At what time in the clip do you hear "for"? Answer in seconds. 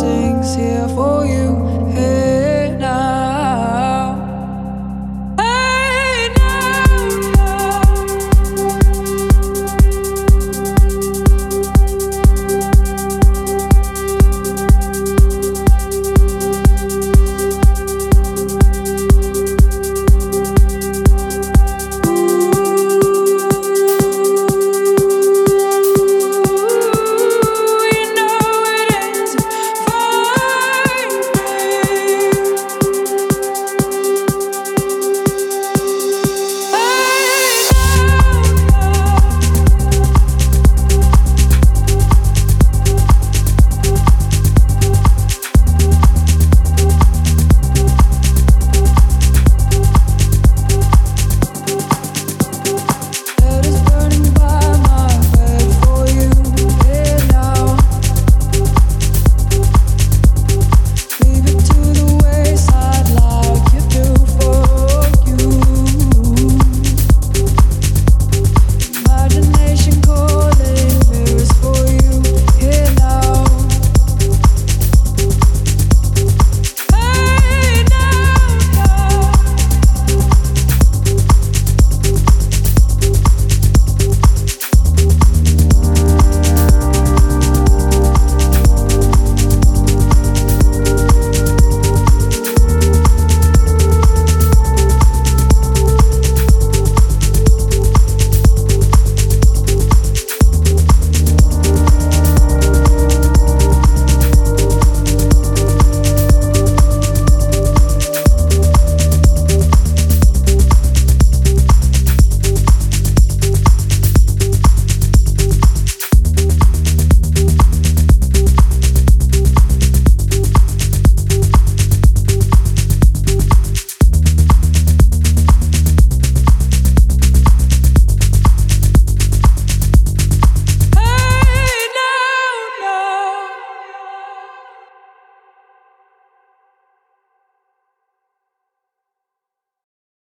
0.88-1.26